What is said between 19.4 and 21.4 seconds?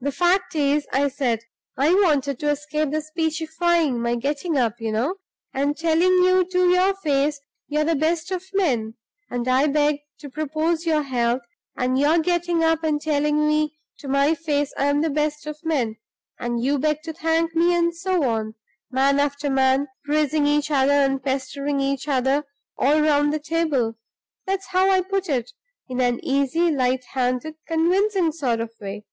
man, praising each other and